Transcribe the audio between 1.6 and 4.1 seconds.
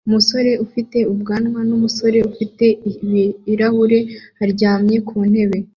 n'umusore ufite ibirahure